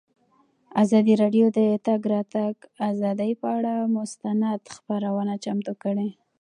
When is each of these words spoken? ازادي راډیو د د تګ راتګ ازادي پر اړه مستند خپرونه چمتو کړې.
ازادي 0.83 1.13
راډیو 1.23 1.45
د 1.51 1.57
د 1.69 1.71
تګ 1.87 2.01
راتګ 2.13 2.55
ازادي 2.89 3.31
پر 3.41 3.51
اړه 3.57 3.75
مستند 3.95 4.61
خپرونه 4.75 5.33
چمتو 5.43 5.73
کړې. 5.83 6.09